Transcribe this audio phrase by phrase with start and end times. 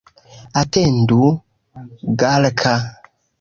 [0.61, 1.21] Atendu,
[2.19, 2.73] Galka!